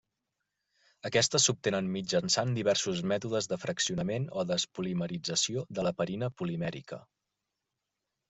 Aquestes 1.09 1.43
s'obtenen 1.47 1.89
mitjançant 1.95 2.55
diversos 2.55 3.01
mètodes 3.11 3.49
de 3.51 3.59
fraccionament 3.65 4.25
o 4.43 4.45
despolimerització 4.53 5.65
de 5.79 5.85
l'heparina 5.89 6.31
polimèrica. 6.41 6.99